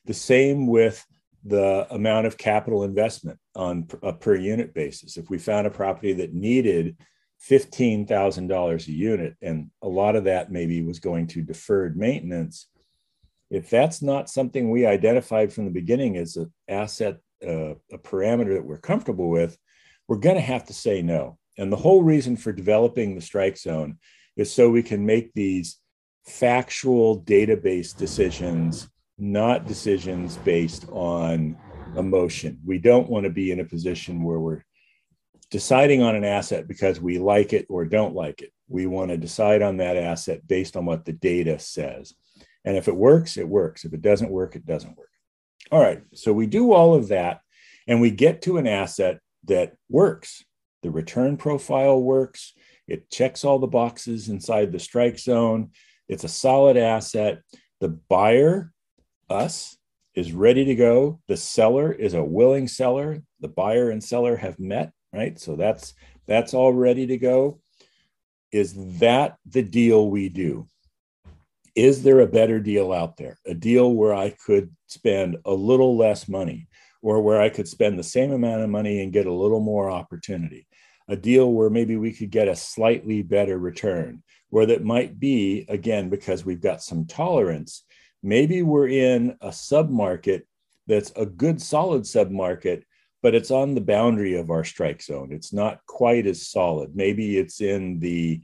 The 0.06 0.14
same 0.14 0.68
with 0.68 1.04
the 1.44 1.88
amount 1.92 2.28
of 2.28 2.38
capital 2.38 2.84
investment 2.84 3.40
on 3.56 3.88
a 4.04 4.14
per 4.14 4.36
unit 4.36 4.74
basis. 4.74 5.18
If 5.18 5.30
we 5.30 5.38
found 5.38 5.68
a 5.68 5.72
property 5.72 6.14
that 6.14 6.34
needed 6.34 6.98
$15,000 7.50 8.88
a 8.88 8.92
unit, 8.92 9.36
and 9.42 9.72
a 9.82 9.88
lot 9.88 10.16
of 10.16 10.26
that 10.26 10.52
maybe 10.52 10.82
was 10.84 11.00
going 11.00 11.28
to 11.28 11.42
deferred 11.42 11.98
maintenance, 11.98 12.68
if 13.50 13.70
that's 13.70 14.02
not 14.02 14.30
something 14.30 14.70
we 14.70 14.86
identified 14.86 15.52
from 15.52 15.66
the 15.66 15.72
beginning 15.72 16.18
as 16.18 16.38
an 16.38 16.54
asset 16.68 17.18
a, 17.44 17.76
a 17.92 17.98
parameter 17.98 18.54
that 18.54 18.66
we're 18.66 18.78
comfortable 18.78 19.30
with, 19.30 19.58
we're 20.08 20.18
going 20.18 20.36
to 20.36 20.42
have 20.42 20.66
to 20.66 20.74
say 20.74 21.02
no. 21.02 21.38
And 21.58 21.72
the 21.72 21.78
whole 21.78 22.04
reason 22.04 22.38
for 22.38 22.52
developing 22.52 23.16
the 23.16 23.22
strike 23.22 23.58
zone 23.58 23.98
is 24.38 24.54
so 24.54 24.70
we 24.70 24.84
can 24.84 25.06
make 25.06 25.34
these 25.34 25.78
factual 26.26 27.22
database 27.24 27.96
decisions, 27.96 28.88
not 29.22 29.68
decisions 29.68 30.36
based 30.38 30.90
on 30.90 31.56
emotion. 31.96 32.60
We 32.66 32.80
don't 32.80 33.08
want 33.08 33.26
to 33.26 33.30
be 33.30 33.52
in 33.52 33.60
a 33.60 33.66
position 33.66 34.24
where 34.24 34.40
we're 34.40 34.64
deciding 35.52 36.02
on 36.02 36.16
an 36.16 36.24
asset 36.24 36.68
because 36.68 37.00
we 37.00 37.20
like 37.20 37.54
it 37.54 37.68
or 37.70 37.86
don't 37.86 38.16
like 38.16 38.42
it. 38.42 38.52
We 38.68 38.88
want 38.88 39.12
to 39.12 39.18
decide 39.18 39.62
on 39.62 39.78
that 39.78 39.96
asset 39.96 40.48
based 40.48 40.76
on 40.76 40.86
what 40.86 41.06
the 41.06 41.14
data 41.14 41.60
says. 41.60 42.16
And 42.66 42.76
if 42.76 42.88
it 42.88 42.96
works, 42.96 43.38
it 43.38 43.48
works. 43.48 43.86
If 43.86 43.94
it 43.94 44.02
doesn't 44.02 44.32
work, 44.32 44.56
it 44.56 44.66
doesn't 44.66 44.98
work. 44.98 45.10
All 45.72 45.82
right. 45.82 46.02
So 46.16 46.34
we 46.34 46.48
do 46.48 46.74
all 46.74 46.96
of 46.96 47.10
that 47.10 47.42
and 47.88 48.02
we 48.02 48.10
get 48.10 48.42
to 48.44 48.58
an 48.58 48.66
asset 48.66 49.20
that 49.46 49.76
works. 49.88 50.44
The 50.82 50.90
return 50.90 51.38
profile 51.38 52.02
works. 52.02 52.54
It 52.88 53.12
checks 53.12 53.46
all 53.46 53.60
the 53.60 53.68
boxes 53.68 54.30
inside 54.30 54.72
the 54.72 54.80
strike 54.80 55.20
zone. 55.20 55.72
It's 56.10 56.24
a 56.24 56.30
solid 56.30 56.76
asset. 56.76 57.42
The 57.82 57.90
buyer, 57.90 58.72
us, 59.32 59.78
is 60.14 60.34
ready 60.34 60.66
to 60.66 60.76
go. 60.76 61.22
The 61.28 61.38
seller 61.38 61.92
is 61.92 62.14
a 62.14 62.24
willing 62.24 62.68
seller. 62.68 63.24
The 63.40 63.48
buyer 63.48 63.90
and 63.90 64.04
seller 64.04 64.36
have 64.36 64.60
met, 64.60 64.92
right? 65.14 65.40
So 65.40 65.56
that's 65.56 65.94
that's 66.28 66.54
all 66.54 66.74
ready 66.74 67.08
to 67.08 67.18
go. 67.18 67.62
Is 68.52 69.00
that 69.00 69.38
the 69.46 69.64
deal 69.64 70.10
we 70.10 70.30
do? 70.30 70.68
Is 71.76 72.04
there 72.04 72.20
a 72.20 72.28
better 72.28 72.60
deal 72.60 72.92
out 72.92 73.16
there? 73.16 73.38
A 73.46 73.54
deal 73.54 73.94
where 73.94 74.14
I 74.14 74.32
could 74.46 74.76
spend 74.88 75.38
a 75.46 75.54
little 75.54 75.98
less 75.98 76.28
money 76.28 76.68
or 77.02 77.22
where 77.22 77.42
I 77.42 77.50
could 77.50 77.68
spend 77.68 77.98
the 77.98 78.04
same 78.04 78.32
amount 78.32 78.62
of 78.62 78.70
money 78.70 79.02
and 79.02 79.14
get 79.14 79.26
a 79.26 79.34
little 79.34 79.62
more 79.62 79.90
opportunity? 79.90 80.68
A 81.08 81.16
deal 81.16 81.52
where 81.52 81.70
maybe 81.70 81.96
we 81.96 82.12
could 82.12 82.30
get 82.30 82.50
a 82.50 82.56
slightly 82.56 83.22
better 83.22 83.58
return, 83.58 84.22
where 84.50 84.66
that 84.66 84.84
might 84.84 85.20
be, 85.20 85.66
again, 85.70 86.10
because 86.10 86.46
we've 86.46 86.62
got 86.62 86.84
some 86.84 87.06
tolerance, 87.06 87.86
maybe 88.24 88.62
we're 88.62 88.88
in 88.88 89.38
a 89.42 89.50
submarket 89.50 90.42
that's 90.88 91.12
a 91.16 91.26
good 91.26 91.62
solid 91.62 92.04
submarket 92.04 92.84
but 93.22 93.36
it's 93.36 93.52
on 93.52 93.76
the 93.76 93.82
boundary 93.82 94.36
of 94.36 94.50
our 94.50 94.64
strike 94.64 95.02
zone. 95.02 95.32
It's 95.32 95.54
not 95.54 95.86
quite 95.86 96.26
as 96.26 96.48
solid. 96.48 96.96
Maybe 96.96 97.38
it's 97.38 97.62
in 97.62 98.00
the 98.00 98.42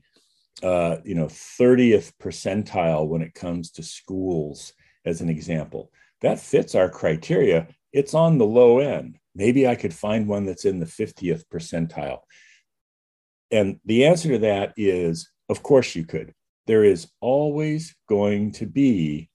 uh, 0.63 0.97
you 1.03 1.15
know 1.15 1.27
30th 1.27 2.13
percentile 2.21 3.07
when 3.07 3.21
it 3.21 3.33
comes 3.33 3.71
to 3.71 3.83
schools 3.83 4.73
as 5.05 5.21
an 5.21 5.29
example. 5.29 5.91
That 6.21 6.39
fits 6.39 6.75
our 6.75 6.89
criteria. 6.89 7.67
It's 7.93 8.13
on 8.13 8.37
the 8.37 8.45
low 8.45 8.79
end. 8.79 9.17
Maybe 9.35 9.67
i 9.67 9.75
could 9.75 9.93
find 9.93 10.27
one 10.27 10.45
that's 10.45 10.65
in 10.65 10.79
the 10.79 10.85
50th 10.85 11.43
percentile. 11.53 12.21
And 13.51 13.79
the 13.85 14.05
answer 14.05 14.29
to 14.29 14.39
that 14.39 14.73
is 14.77 15.29
of 15.49 15.63
course 15.63 15.95
you 15.95 16.05
could. 16.05 16.33
There 16.65 16.83
is 16.83 17.07
always 17.21 17.95
going 18.09 18.51
to 18.53 18.65
be 18.65 19.29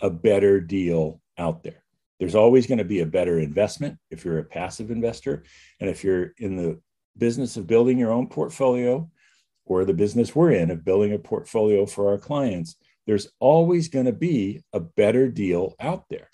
a 0.00 0.10
better 0.10 0.60
deal 0.60 1.20
out 1.38 1.62
there. 1.62 1.82
There's 2.18 2.34
always 2.34 2.66
going 2.66 2.78
to 2.78 2.84
be 2.84 3.00
a 3.00 3.06
better 3.06 3.38
investment 3.38 3.98
if 4.10 4.24
you're 4.24 4.38
a 4.38 4.44
passive 4.44 4.90
investor. 4.90 5.44
And 5.80 5.90
if 5.90 6.02
you're 6.02 6.32
in 6.38 6.56
the 6.56 6.80
business 7.18 7.56
of 7.56 7.66
building 7.66 7.98
your 7.98 8.12
own 8.12 8.28
portfolio 8.28 9.10
or 9.64 9.84
the 9.84 9.94
business 9.94 10.34
we're 10.34 10.52
in 10.52 10.70
of 10.70 10.84
building 10.84 11.12
a 11.12 11.18
portfolio 11.18 11.84
for 11.86 12.10
our 12.10 12.18
clients, 12.18 12.76
there's 13.06 13.28
always 13.38 13.88
going 13.88 14.06
to 14.06 14.12
be 14.12 14.62
a 14.72 14.80
better 14.80 15.28
deal 15.28 15.74
out 15.80 16.04
there. 16.08 16.30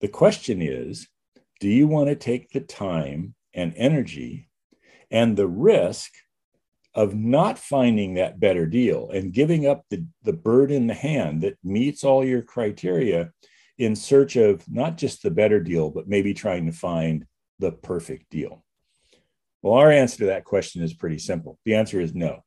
The 0.00 0.08
question 0.08 0.62
is 0.62 1.08
do 1.60 1.68
you 1.68 1.86
want 1.88 2.08
to 2.08 2.16
take 2.16 2.50
the 2.50 2.60
time 2.60 3.34
and 3.54 3.72
energy 3.76 4.48
and 5.10 5.36
the 5.36 5.46
risk 5.46 6.12
of 6.96 7.14
not 7.14 7.58
finding 7.58 8.14
that 8.14 8.40
better 8.40 8.66
deal 8.66 9.10
and 9.10 9.32
giving 9.32 9.66
up 9.66 9.84
the, 9.90 10.04
the 10.22 10.32
bird 10.32 10.70
in 10.70 10.86
the 10.86 10.94
hand 10.94 11.42
that 11.42 11.58
meets 11.62 12.02
all 12.02 12.24
your 12.24 12.40
criteria 12.40 13.30
in 13.76 13.94
search 13.94 14.36
of 14.36 14.66
not 14.66 14.96
just 14.96 15.22
the 15.22 15.30
better 15.30 15.60
deal, 15.60 15.90
but 15.90 16.08
maybe 16.08 16.32
trying 16.32 16.64
to 16.64 16.72
find 16.72 17.26
the 17.58 17.70
perfect 17.70 18.30
deal? 18.30 18.64
Well, 19.60 19.74
our 19.74 19.92
answer 19.92 20.18
to 20.18 20.26
that 20.26 20.46
question 20.46 20.82
is 20.82 20.94
pretty 20.94 21.18
simple. 21.18 21.58
The 21.66 21.74
answer 21.74 22.00
is 22.00 22.14
no. 22.14 22.42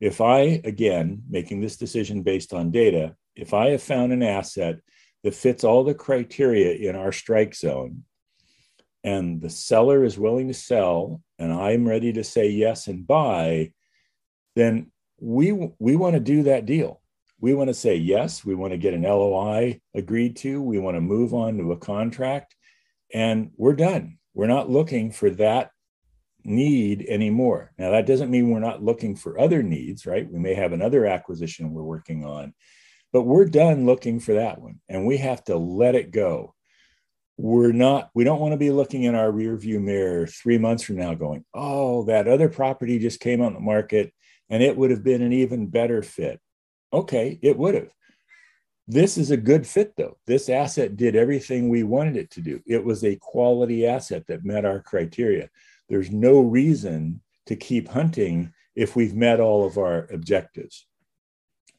If 0.00 0.22
I, 0.22 0.62
again, 0.64 1.22
making 1.28 1.60
this 1.60 1.76
decision 1.76 2.22
based 2.22 2.54
on 2.54 2.70
data, 2.70 3.14
if 3.36 3.52
I 3.52 3.70
have 3.70 3.82
found 3.82 4.12
an 4.12 4.22
asset 4.22 4.78
that 5.22 5.34
fits 5.34 5.64
all 5.64 5.84
the 5.84 5.94
criteria 5.94 6.88
in 6.88 6.96
our 6.96 7.12
strike 7.12 7.54
zone, 7.54 8.04
and 9.04 9.40
the 9.40 9.50
seller 9.50 10.02
is 10.02 10.18
willing 10.18 10.48
to 10.48 10.54
sell, 10.54 11.20
and 11.38 11.52
I'm 11.52 11.86
ready 11.86 12.12
to 12.14 12.24
say 12.24 12.48
yes 12.48 12.86
and 12.86 13.06
buy, 13.06 13.72
then 14.56 14.90
we 15.20 15.52
we 15.78 15.96
want 15.96 16.14
to 16.14 16.20
do 16.20 16.44
that 16.44 16.66
deal. 16.66 17.00
We 17.40 17.54
want 17.54 17.68
to 17.68 17.74
say 17.74 17.96
yes. 17.96 18.44
We 18.44 18.54
want 18.54 18.72
to 18.72 18.78
get 18.78 18.94
an 18.94 19.02
LOI 19.02 19.80
agreed 19.94 20.36
to. 20.38 20.62
We 20.62 20.78
want 20.78 20.96
to 20.96 21.00
move 21.00 21.34
on 21.34 21.58
to 21.58 21.72
a 21.72 21.76
contract, 21.76 22.54
and 23.12 23.50
we're 23.56 23.74
done. 23.74 24.18
We're 24.34 24.46
not 24.46 24.70
looking 24.70 25.12
for 25.12 25.30
that 25.30 25.70
need 26.44 27.06
anymore. 27.08 27.72
Now 27.78 27.92
that 27.92 28.06
doesn't 28.06 28.30
mean 28.30 28.50
we're 28.50 28.60
not 28.60 28.82
looking 28.82 29.16
for 29.16 29.38
other 29.38 29.62
needs, 29.62 30.06
right? 30.06 30.30
We 30.30 30.38
may 30.38 30.54
have 30.54 30.72
another 30.72 31.06
acquisition 31.06 31.72
we're 31.72 31.82
working 31.82 32.24
on, 32.24 32.54
but 33.12 33.22
we're 33.22 33.46
done 33.46 33.86
looking 33.86 34.20
for 34.20 34.34
that 34.34 34.60
one, 34.60 34.80
and 34.88 35.06
we 35.06 35.18
have 35.18 35.44
to 35.44 35.56
let 35.56 35.94
it 35.94 36.10
go 36.10 36.54
we're 37.38 37.72
not 37.72 38.10
we 38.14 38.24
don't 38.24 38.40
want 38.40 38.52
to 38.52 38.58
be 38.58 38.70
looking 38.70 39.04
in 39.04 39.14
our 39.14 39.32
rear 39.32 39.56
view 39.56 39.80
mirror 39.80 40.26
three 40.26 40.58
months 40.58 40.82
from 40.82 40.96
now 40.96 41.14
going 41.14 41.44
oh 41.54 42.04
that 42.04 42.28
other 42.28 42.48
property 42.48 42.98
just 42.98 43.20
came 43.20 43.40
on 43.40 43.54
the 43.54 43.60
market 43.60 44.12
and 44.52 44.62
it 44.62 44.76
would 44.76 44.90
have 44.90 45.02
been 45.02 45.22
an 45.22 45.32
even 45.32 45.66
better 45.66 46.02
fit. 46.02 46.38
Okay, 46.92 47.38
it 47.42 47.56
would 47.56 47.74
have. 47.74 47.88
This 48.86 49.16
is 49.16 49.30
a 49.30 49.36
good 49.36 49.66
fit, 49.66 49.94
though. 49.96 50.18
This 50.26 50.50
asset 50.50 50.96
did 50.96 51.16
everything 51.16 51.68
we 51.68 51.84
wanted 51.84 52.16
it 52.16 52.30
to 52.32 52.42
do. 52.42 52.60
It 52.66 52.84
was 52.84 53.02
a 53.02 53.16
quality 53.16 53.86
asset 53.86 54.26
that 54.28 54.44
met 54.44 54.66
our 54.66 54.80
criteria. 54.80 55.48
There's 55.88 56.10
no 56.10 56.40
reason 56.40 57.22
to 57.46 57.56
keep 57.56 57.88
hunting 57.88 58.52
if 58.76 58.94
we've 58.94 59.14
met 59.14 59.40
all 59.40 59.64
of 59.64 59.78
our 59.78 60.06
objectives. 60.12 60.86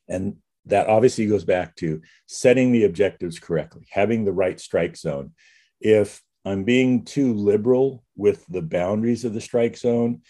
And 0.08 0.38
that 0.65 0.88
obviously 0.88 1.27
goes 1.27 1.46
back 1.46 1.75
to 1.75 2.01
setting 2.25 2.72
the 2.72 2.86
objectives 2.86 3.38
correctly, 3.38 3.86
having 3.92 4.25
the 4.25 4.34
right 4.34 4.60
strike 4.60 4.98
zone. 4.98 5.34
If 5.80 6.24
I'm 6.44 6.63
being 6.63 7.06
too 7.06 7.36
liberal 7.36 8.03
with 8.15 8.44
the 8.48 8.63
boundaries 8.63 9.25
of 9.25 9.36
the 9.36 9.42
strike 9.42 9.77
zone, 9.77 10.22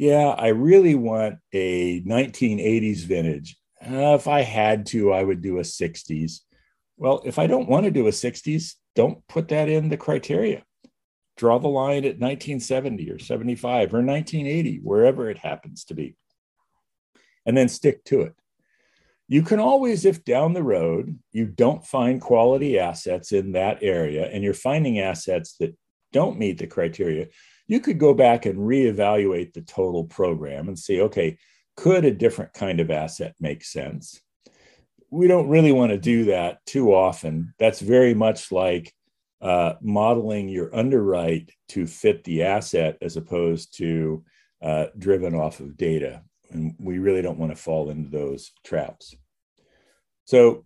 yeah, 0.00 0.28
I 0.30 0.48
really 0.48 0.94
want 0.94 1.40
a 1.52 2.00
1980s 2.04 3.04
vintage. 3.04 3.58
Uh, 3.84 4.14
if 4.14 4.28
I 4.28 4.40
had 4.40 4.86
to, 4.86 5.12
I 5.12 5.22
would 5.22 5.42
do 5.42 5.58
a 5.58 5.62
60s. 5.62 6.40
Well, 6.96 7.20
if 7.26 7.38
I 7.38 7.46
don't 7.46 7.68
want 7.68 7.84
to 7.84 7.90
do 7.90 8.06
a 8.06 8.10
60s, 8.10 8.76
don't 8.96 9.22
put 9.28 9.48
that 9.48 9.68
in 9.68 9.90
the 9.90 9.98
criteria. 9.98 10.62
Draw 11.36 11.58
the 11.58 11.68
line 11.68 12.06
at 12.06 12.18
1970 12.18 13.10
or 13.10 13.18
75 13.18 13.92
or 13.92 13.98
1980, 13.98 14.80
wherever 14.82 15.28
it 15.28 15.36
happens 15.36 15.84
to 15.84 15.94
be, 15.94 16.16
and 17.44 17.54
then 17.54 17.68
stick 17.68 18.02
to 18.04 18.22
it. 18.22 18.34
You 19.28 19.42
can 19.42 19.60
always, 19.60 20.06
if 20.06 20.24
down 20.24 20.54
the 20.54 20.62
road 20.62 21.18
you 21.30 21.44
don't 21.44 21.84
find 21.84 22.22
quality 22.22 22.78
assets 22.78 23.32
in 23.32 23.52
that 23.52 23.82
area 23.82 24.30
and 24.30 24.42
you're 24.42 24.54
finding 24.54 24.98
assets 24.98 25.56
that 25.60 25.76
don't 26.10 26.38
meet 26.38 26.56
the 26.56 26.66
criteria, 26.66 27.26
you 27.70 27.78
could 27.78 28.00
go 28.00 28.12
back 28.12 28.46
and 28.46 28.58
reevaluate 28.58 29.52
the 29.52 29.60
total 29.60 30.02
program 30.02 30.66
and 30.66 30.76
see, 30.76 31.02
okay, 31.02 31.38
could 31.76 32.04
a 32.04 32.10
different 32.10 32.52
kind 32.52 32.80
of 32.80 32.90
asset 32.90 33.36
make 33.38 33.62
sense? 33.62 34.20
We 35.08 35.28
don't 35.28 35.48
really 35.48 35.70
want 35.70 35.92
to 35.92 35.96
do 35.96 36.24
that 36.24 36.66
too 36.66 36.92
often. 36.92 37.54
That's 37.60 37.78
very 37.78 38.12
much 38.12 38.50
like 38.50 38.92
uh, 39.40 39.74
modeling 39.80 40.48
your 40.48 40.74
underwrite 40.74 41.52
to 41.68 41.86
fit 41.86 42.24
the 42.24 42.42
asset 42.42 42.98
as 43.02 43.16
opposed 43.16 43.76
to 43.76 44.24
uh, 44.60 44.86
driven 44.98 45.36
off 45.36 45.60
of 45.60 45.76
data. 45.76 46.24
And 46.50 46.74
we 46.80 46.98
really 46.98 47.22
don't 47.22 47.38
want 47.38 47.52
to 47.52 47.62
fall 47.62 47.90
into 47.90 48.10
those 48.10 48.50
traps. 48.64 49.14
So, 50.24 50.64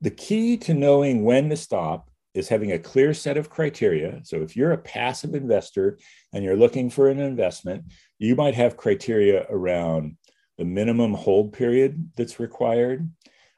the 0.00 0.10
key 0.10 0.56
to 0.56 0.72
knowing 0.72 1.22
when 1.22 1.50
to 1.50 1.56
stop 1.58 2.09
is 2.34 2.48
having 2.48 2.72
a 2.72 2.78
clear 2.78 3.12
set 3.12 3.36
of 3.36 3.50
criteria. 3.50 4.20
So 4.22 4.42
if 4.42 4.56
you're 4.56 4.72
a 4.72 4.78
passive 4.78 5.34
investor 5.34 5.98
and 6.32 6.44
you're 6.44 6.56
looking 6.56 6.90
for 6.90 7.08
an 7.08 7.18
investment, 7.18 7.84
you 8.18 8.36
might 8.36 8.54
have 8.54 8.76
criteria 8.76 9.46
around 9.50 10.16
the 10.58 10.64
minimum 10.64 11.14
hold 11.14 11.52
period 11.52 12.10
that's 12.16 12.38
required, 12.38 13.10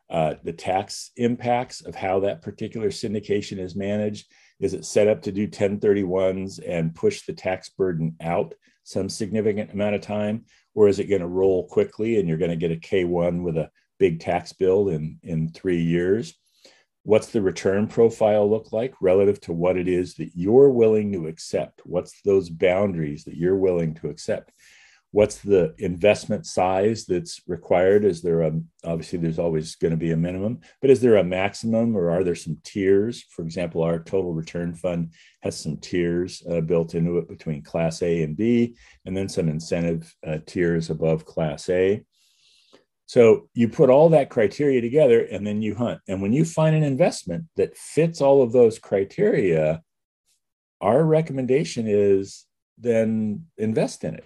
uh, 0.09 0.35
the 0.45 0.53
tax 0.53 1.11
impacts 1.17 1.81
of 1.81 1.95
how 1.95 2.21
that 2.21 2.43
particular 2.43 2.89
syndication 2.89 3.59
is 3.59 3.75
managed. 3.75 4.31
Is 4.61 4.75
it 4.75 4.85
set 4.85 5.09
up 5.09 5.23
to 5.23 5.33
do 5.33 5.49
1031s 5.49 6.61
and 6.67 6.95
push 6.95 7.27
the 7.27 7.33
tax 7.33 7.71
burden 7.71 8.15
out 8.21 8.55
some 8.85 9.09
significant 9.09 9.73
amount 9.73 9.95
of 9.95 10.01
time? 10.01 10.45
Or 10.75 10.89
is 10.89 10.99
it 10.99 11.09
going 11.09 11.21
to 11.21 11.29
roll 11.29 11.67
quickly 11.67 12.19
and 12.19 12.29
you're 12.29 12.39
going 12.39 12.51
to 12.51 12.57
get 12.57 12.73
a 12.73 12.77
K1 12.77 13.43
with 13.43 13.57
a 13.57 13.71
big 13.99 14.21
tax 14.21 14.53
bill 14.53 14.89
in, 14.89 15.19
in 15.23 15.51
three 15.51 15.83
years? 15.83 16.35
What's 17.05 17.29
the 17.29 17.43
return 17.43 17.87
profile 17.87 18.49
look 18.49 18.73
like 18.73 18.95
relative 19.01 19.41
to 19.41 19.53
what 19.53 19.77
it 19.77 19.89
is 19.89 20.15
that 20.15 20.31
you're 20.35 20.71
willing 20.71 21.13
to 21.13 21.27
accept? 21.27 21.81
What's 21.85 22.21
those 22.23 22.49
boundaries 22.49 23.25
that 23.25 23.37
you're 23.37 23.57
willing 23.57 23.95
to 23.95 24.09
accept? 24.09 24.53
What's 25.11 25.39
the 25.39 25.75
investment 25.77 26.47
size 26.47 27.05
that's 27.05 27.43
required? 27.47 28.05
Is 28.05 28.23
there 28.23 28.43
a 28.43 28.53
obviously 28.85 29.19
there's 29.19 29.39
always 29.39 29.75
going 29.75 29.91
to 29.91 29.97
be 29.97 30.13
a 30.13 30.17
minimum 30.17 30.61
but 30.81 30.91
is 30.91 31.01
there 31.01 31.17
a 31.17 31.25
maximum 31.25 31.97
or 31.97 32.11
are 32.11 32.25
there 32.25 32.35
some 32.35 32.57
tiers? 32.63 33.25
For 33.29 33.43
example 33.43 33.83
our 33.83 33.99
total 33.99 34.33
return 34.33 34.73
fund 34.75 35.13
has 35.43 35.59
some 35.59 35.77
tiers 35.79 36.43
uh, 36.51 36.63
built 36.63 36.95
into 36.95 37.19
it 37.19 37.29
between 37.29 37.63
class 37.63 38.01
a 38.03 38.23
and 38.23 38.37
b 38.37 38.75
and 39.05 39.15
then 39.15 39.29
some 39.29 39.49
incentive 39.49 40.15
uh, 40.27 40.39
tiers 40.47 40.89
above 40.89 41.27
class 41.27 41.69
a 41.69 42.03
So 43.13 43.51
you 43.53 43.69
put 43.69 43.91
all 43.91 44.09
that 44.09 44.31
criteria 44.31 44.81
together 44.81 45.21
and 45.31 45.47
then 45.47 45.61
you 45.61 45.75
hunt. 45.75 46.01
And 46.09 46.23
when 46.23 46.33
you 46.33 46.47
find 46.47 46.75
an 46.75 46.83
investment 46.83 47.45
that 47.57 47.77
fits 47.77 48.23
all 48.23 48.41
of 48.41 48.53
those 48.53 48.79
criteria, 48.79 49.83
our 50.81 51.05
recommendation 51.05 51.85
is 51.87 52.47
then 52.79 53.45
invest 53.59 54.05
in 54.05 54.15
it. 54.15 54.25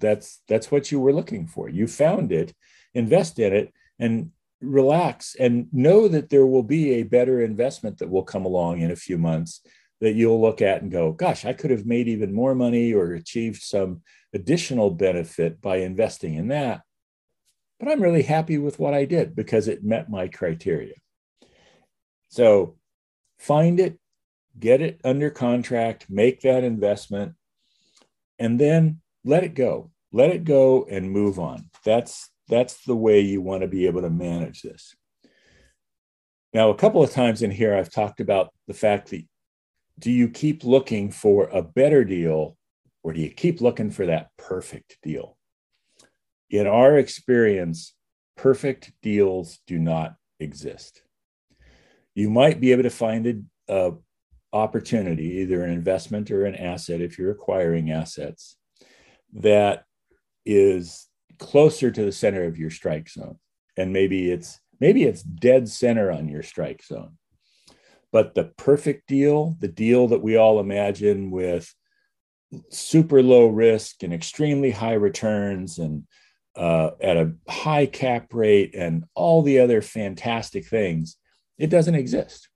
That's 0.00 0.40
that's 0.48 0.70
what 0.70 0.90
you 0.90 0.98
were 0.98 1.12
looking 1.12 1.46
for. 1.46 1.68
You 1.68 1.86
found 1.86 2.32
it, 2.32 2.54
invest 2.94 3.38
in 3.38 3.52
it 3.52 3.70
and 3.98 4.30
relax 4.62 5.36
and 5.38 5.68
know 5.70 6.08
that 6.08 6.30
there 6.30 6.46
will 6.46 6.62
be 6.62 6.92
a 6.92 7.02
better 7.02 7.42
investment 7.42 7.98
that 7.98 8.08
will 8.08 8.24
come 8.24 8.46
along 8.46 8.80
in 8.80 8.92
a 8.92 8.96
few 8.96 9.18
months 9.18 9.60
that 10.00 10.14
you'll 10.14 10.40
look 10.40 10.62
at 10.62 10.80
and 10.80 10.90
go, 10.90 11.12
gosh, 11.12 11.44
I 11.44 11.52
could 11.52 11.70
have 11.70 11.84
made 11.84 12.08
even 12.08 12.32
more 12.32 12.54
money 12.54 12.94
or 12.94 13.12
achieved 13.12 13.60
some 13.60 14.00
additional 14.32 14.88
benefit 14.88 15.60
by 15.60 15.76
investing 15.80 16.36
in 16.36 16.48
that. 16.48 16.80
But 17.82 17.90
I'm 17.90 18.00
really 18.00 18.22
happy 18.22 18.58
with 18.58 18.78
what 18.78 18.94
I 18.94 19.04
did 19.06 19.34
because 19.34 19.66
it 19.66 19.82
met 19.82 20.08
my 20.08 20.28
criteria. 20.28 20.94
So 22.28 22.76
find 23.40 23.80
it, 23.80 23.98
get 24.56 24.80
it 24.80 25.00
under 25.02 25.30
contract, 25.30 26.06
make 26.08 26.42
that 26.42 26.62
investment, 26.62 27.34
and 28.38 28.60
then 28.60 29.00
let 29.24 29.42
it 29.42 29.54
go. 29.54 29.90
Let 30.12 30.30
it 30.30 30.44
go 30.44 30.86
and 30.88 31.10
move 31.10 31.40
on. 31.40 31.70
That's 31.84 32.30
that's 32.48 32.84
the 32.84 32.94
way 32.94 33.18
you 33.18 33.40
want 33.42 33.62
to 33.62 33.68
be 33.68 33.88
able 33.88 34.02
to 34.02 34.10
manage 34.10 34.62
this. 34.62 34.94
Now, 36.54 36.70
a 36.70 36.76
couple 36.76 37.02
of 37.02 37.10
times 37.10 37.42
in 37.42 37.50
here, 37.50 37.74
I've 37.74 37.90
talked 37.90 38.20
about 38.20 38.52
the 38.68 38.74
fact 38.74 39.10
that 39.10 39.24
do 39.98 40.12
you 40.12 40.28
keep 40.28 40.62
looking 40.62 41.10
for 41.10 41.48
a 41.48 41.62
better 41.62 42.04
deal 42.04 42.56
or 43.02 43.12
do 43.12 43.20
you 43.20 43.30
keep 43.30 43.60
looking 43.60 43.90
for 43.90 44.06
that 44.06 44.28
perfect 44.38 44.98
deal? 45.02 45.36
In 46.52 46.66
our 46.66 46.98
experience, 46.98 47.94
perfect 48.36 48.92
deals 49.00 49.58
do 49.66 49.78
not 49.78 50.16
exist. 50.38 51.02
You 52.14 52.28
might 52.28 52.60
be 52.60 52.72
able 52.72 52.82
to 52.82 52.90
find 52.90 53.46
a, 53.68 53.92
opportunity, 54.52 55.38
either 55.38 55.64
an 55.64 55.70
investment 55.70 56.30
or 56.30 56.44
an 56.44 56.54
asset, 56.54 57.00
if 57.00 57.18
you're 57.18 57.30
acquiring 57.30 57.90
assets, 57.90 58.58
that 59.32 59.84
is 60.44 61.08
closer 61.38 61.90
to 61.90 62.04
the 62.04 62.12
center 62.12 62.44
of 62.44 62.58
your 62.58 62.68
strike 62.68 63.08
zone. 63.08 63.38
And 63.78 63.94
maybe 63.94 64.30
it's 64.30 64.60
maybe 64.78 65.04
it's 65.04 65.22
dead 65.22 65.70
center 65.70 66.10
on 66.10 66.28
your 66.28 66.42
strike 66.42 66.84
zone. 66.84 67.16
But 68.12 68.34
the 68.34 68.44
perfect 68.44 69.08
deal, 69.08 69.56
the 69.58 69.68
deal 69.68 70.08
that 70.08 70.22
we 70.22 70.36
all 70.36 70.60
imagine 70.60 71.30
with 71.30 71.74
super 72.68 73.22
low 73.22 73.46
risk 73.46 74.02
and 74.02 74.12
extremely 74.12 74.70
high 74.70 74.92
returns 74.92 75.78
and 75.78 76.04
uh, 76.56 76.90
at 77.00 77.16
a 77.16 77.32
high 77.48 77.86
cap 77.86 78.32
rate 78.32 78.74
and 78.74 79.04
all 79.14 79.42
the 79.42 79.60
other 79.60 79.80
fantastic 79.82 80.66
things, 80.66 81.16
it 81.58 81.68
doesn't 81.68 81.94
exist. 81.94 82.48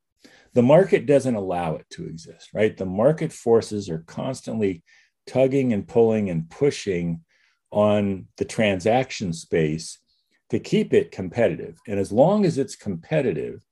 The 0.55 0.63
market 0.63 1.07
doesn't 1.07 1.35
allow 1.35 1.75
it 1.75 1.87
to 1.91 2.07
exist, 2.07 2.51
right? 2.55 2.77
The 2.77 2.87
market 2.87 3.33
forces 3.33 3.91
are 3.91 4.05
constantly 4.07 4.83
tugging 5.27 5.73
and 5.73 5.87
pulling 5.87 6.31
and 6.31 6.49
pushing 6.49 7.23
on 7.71 8.27
the 8.37 8.45
transaction 8.45 9.33
space 9.33 9.99
to 10.51 10.59
keep 10.59 10.95
it 10.95 11.11
competitive. 11.11 11.79
And 11.87 11.99
as 11.99 12.13
long 12.13 12.47
as 12.47 12.59
it's 12.59 12.77
competitive, 12.77 13.65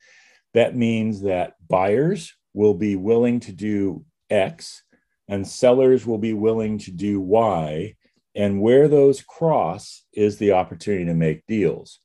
that 0.52 0.76
means 0.76 1.22
that 1.22 1.54
buyers 1.68 2.34
will 2.52 2.74
be 2.74 2.96
willing 2.96 3.40
to 3.40 3.52
do 3.52 4.04
X 4.30 4.82
and 5.28 5.46
sellers 5.46 6.06
will 6.06 6.18
be 6.18 6.32
willing 6.32 6.78
to 6.78 6.90
do 6.90 7.20
Y. 7.20 7.96
And 8.34 8.60
where 8.60 8.88
those 8.88 9.22
cross 9.22 10.04
is 10.12 10.38
the 10.38 10.52
opportunity 10.52 11.04
to 11.06 11.14
make 11.14 11.46
deals. 11.46 12.00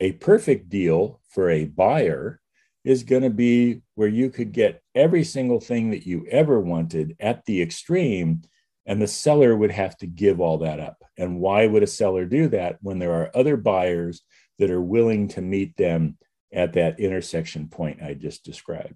A 0.00 0.12
perfect 0.12 0.68
deal 0.68 1.20
for 1.28 1.50
a 1.50 1.64
buyer 1.64 2.40
is 2.84 3.02
going 3.02 3.22
to 3.22 3.30
be 3.30 3.82
where 3.94 4.08
you 4.08 4.30
could 4.30 4.52
get 4.52 4.82
every 4.94 5.24
single 5.24 5.60
thing 5.60 5.90
that 5.90 6.06
you 6.06 6.24
ever 6.30 6.60
wanted 6.60 7.16
at 7.18 7.44
the 7.44 7.60
extreme, 7.60 8.42
and 8.86 9.02
the 9.02 9.08
seller 9.08 9.56
would 9.56 9.72
have 9.72 9.96
to 9.98 10.06
give 10.06 10.40
all 10.40 10.58
that 10.58 10.78
up. 10.78 11.02
And 11.18 11.40
why 11.40 11.66
would 11.66 11.82
a 11.82 11.88
seller 11.88 12.24
do 12.24 12.48
that 12.48 12.78
when 12.80 12.98
there 12.98 13.12
are 13.12 13.30
other 13.34 13.56
buyers 13.56 14.22
that 14.58 14.70
are 14.70 14.80
willing 14.80 15.28
to 15.28 15.42
meet 15.42 15.76
them 15.76 16.16
at 16.52 16.74
that 16.74 17.00
intersection 17.00 17.68
point 17.68 18.02
I 18.02 18.14
just 18.14 18.44
described. 18.44 18.94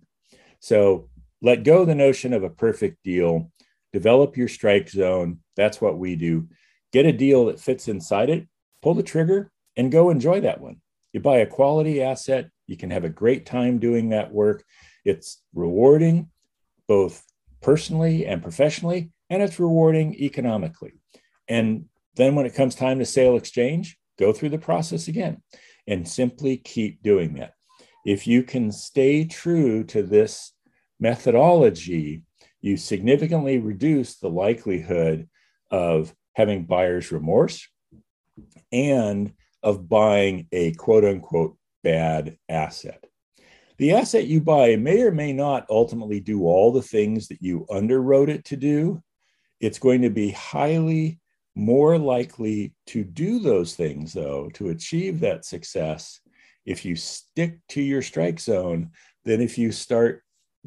So 0.60 1.08
let 1.42 1.64
go 1.64 1.84
the 1.84 1.94
notion 1.94 2.32
of 2.32 2.44
a 2.44 2.50
perfect 2.50 3.02
deal, 3.02 3.50
develop 3.92 4.36
your 4.36 4.48
strike 4.48 4.88
zone. 4.88 5.40
That's 5.56 5.80
what 5.80 5.98
we 5.98 6.16
do. 6.16 6.48
Get 6.92 7.06
a 7.06 7.12
deal 7.12 7.46
that 7.46 7.60
fits 7.60 7.88
inside 7.88 8.30
it, 8.30 8.48
pull 8.82 8.94
the 8.94 9.02
trigger, 9.02 9.50
and 9.76 9.92
go 9.92 10.10
enjoy 10.10 10.40
that 10.40 10.60
one. 10.60 10.80
You 11.12 11.20
buy 11.20 11.38
a 11.38 11.46
quality 11.46 12.02
asset, 12.02 12.50
you 12.66 12.76
can 12.76 12.90
have 12.90 13.04
a 13.04 13.08
great 13.08 13.46
time 13.46 13.78
doing 13.78 14.10
that 14.10 14.32
work. 14.32 14.64
It's 15.04 15.42
rewarding 15.54 16.30
both 16.86 17.24
personally 17.60 18.26
and 18.26 18.42
professionally, 18.42 19.10
and 19.28 19.42
it's 19.42 19.60
rewarding 19.60 20.14
economically. 20.14 20.92
And 21.48 21.86
then 22.14 22.34
when 22.34 22.46
it 22.46 22.54
comes 22.54 22.74
time 22.74 22.98
to 22.98 23.06
sale 23.06 23.36
exchange, 23.36 23.98
go 24.18 24.32
through 24.32 24.50
the 24.50 24.58
process 24.58 25.08
again 25.08 25.42
and 25.86 26.06
simply 26.06 26.56
keep 26.56 27.02
doing 27.02 27.34
that. 27.34 27.54
If 28.04 28.26
you 28.26 28.42
can 28.42 28.72
stay 28.72 29.24
true 29.24 29.84
to 29.84 30.02
this 30.02 30.52
methodology, 30.98 32.22
you 32.60 32.76
significantly 32.76 33.58
reduce 33.58 34.16
the 34.16 34.28
likelihood 34.30 35.28
of 35.70 36.14
having 36.34 36.64
buyer's 36.64 37.12
remorse 37.12 37.68
and 38.72 39.32
of 39.62 39.88
buying 39.88 40.46
a 40.52 40.72
quote 40.72 41.04
unquote 41.04 41.56
bad 41.82 42.36
asset. 42.48 43.04
The 43.78 43.92
asset 43.92 44.26
you 44.26 44.40
buy 44.40 44.76
may 44.76 45.02
or 45.02 45.10
may 45.10 45.32
not 45.32 45.66
ultimately 45.70 46.20
do 46.20 46.44
all 46.44 46.70
the 46.70 46.82
things 46.82 47.28
that 47.28 47.40
you 47.40 47.66
underwrote 47.70 48.28
it 48.28 48.44
to 48.46 48.56
do. 48.56 49.02
It's 49.58 49.78
going 49.78 50.02
to 50.02 50.10
be 50.10 50.30
highly 50.30 51.18
more 51.54 51.98
likely 51.98 52.74
to 52.86 53.04
do 53.04 53.38
those 53.38 53.74
things, 53.74 54.12
though, 54.12 54.50
to 54.54 54.68
achieve 54.68 55.20
that 55.20 55.44
success 55.44 56.20
if 56.66 56.84
you 56.84 56.94
stick 56.94 57.58
to 57.68 57.82
your 57.82 58.02
strike 58.02 58.38
zone 58.38 58.90
than 59.24 59.40
if 59.40 59.58
you 59.58 59.72
start 59.72 60.22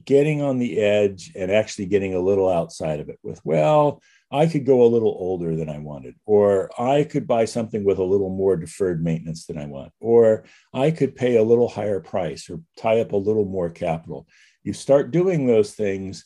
getting 0.06 0.42
on 0.42 0.58
the 0.58 0.80
edge 0.80 1.32
and 1.36 1.52
actually 1.52 1.86
getting 1.86 2.16
a 2.16 2.20
little 2.20 2.50
outside 2.50 3.00
of 3.00 3.10
it 3.10 3.20
with, 3.24 3.40
well, 3.44 4.02
I 4.34 4.48
could 4.48 4.66
go 4.66 4.82
a 4.82 4.90
little 4.90 5.16
older 5.20 5.56
than 5.56 5.70
I 5.70 5.78
wanted, 5.78 6.16
or 6.26 6.72
I 6.82 7.04
could 7.04 7.28
buy 7.28 7.46
something 7.46 7.84
with 7.84 8.00
a 8.00 8.04
little 8.04 8.32
more 8.32 8.58
deferred 8.58 9.04
maintenance 9.04 9.46
than 9.46 9.60
I 9.60 9.68
want, 9.68 9.92
or 10.00 10.46
I 10.74 10.90
could 10.90 11.16
pay 11.16 11.38
a 11.38 11.44
little 11.44 11.68
higher 11.68 12.00
price 12.00 12.50
or 12.50 12.60
tie 12.76 13.00
up 13.00 13.12
a 13.12 13.18
little 13.18 13.46
more 13.46 13.70
capital. 13.70 14.28
You 14.64 14.74
start 14.74 15.12
doing 15.12 15.46
those 15.46 15.74
things. 15.74 16.26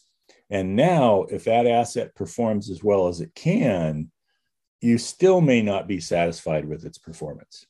And 0.49 0.77
now, 0.77 1.23
if 1.23 1.43
that 1.43 1.67
asset 1.67 2.15
performs 2.15 2.69
as 2.69 2.81
well 2.81 3.09
as 3.09 3.19
it 3.19 3.35
can, 3.35 4.09
you 4.79 4.97
still 4.97 5.41
may 5.41 5.61
not 5.61 5.85
be 5.85 5.99
satisfied 5.99 6.65
with 6.65 6.85
its 6.85 6.97
performance. 6.97 7.65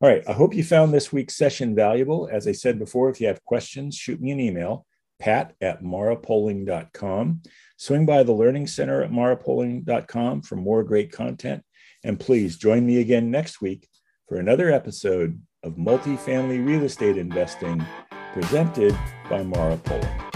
All 0.00 0.08
right, 0.08 0.22
I 0.26 0.32
hope 0.32 0.54
you 0.54 0.64
found 0.64 0.94
this 0.94 1.12
week's 1.12 1.36
session 1.36 1.74
valuable. 1.74 2.30
As 2.32 2.48
I 2.48 2.52
said 2.52 2.78
before, 2.78 3.10
if 3.10 3.20
you 3.20 3.26
have 3.26 3.44
questions, 3.44 3.94
shoot 3.94 4.22
me 4.22 4.30
an 4.30 4.40
email, 4.40 4.86
pat 5.18 5.54
at 5.60 5.82
marapoling.com. 5.82 7.42
Swing 7.76 8.06
by 8.06 8.22
the 8.22 8.32
Learning 8.32 8.66
Center 8.66 9.02
at 9.02 9.10
marapoling.com 9.10 10.42
for 10.42 10.56
more 10.56 10.82
great 10.82 11.12
content. 11.12 11.62
And 12.04 12.18
please 12.18 12.56
join 12.56 12.86
me 12.86 13.00
again 13.00 13.30
next 13.30 13.60
week 13.60 13.88
for 14.28 14.38
another 14.38 14.70
episode 14.70 15.40
of 15.62 15.74
Multifamily 15.76 16.64
Real 16.64 16.84
Estate 16.84 17.16
Investing 17.16 17.84
presented 18.32 18.96
by 19.28 19.42
Mara 19.42 19.76
Poling. 19.78 20.27